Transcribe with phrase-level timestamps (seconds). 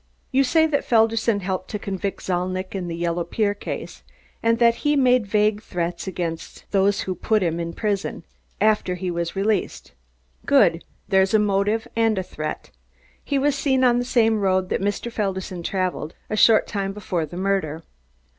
[0.31, 4.01] You say that Felderson helped to convict Zalnitch in the Yellow Pier case
[4.41, 8.23] and that he made vague threats against those who had put him in prison,
[8.59, 9.91] after he was released.
[10.43, 10.83] Good!
[11.09, 12.71] There's a motive and a threat.
[13.23, 15.11] He was seen on the same road that Mr.
[15.11, 17.83] Felderson traveled, a short time before the murder.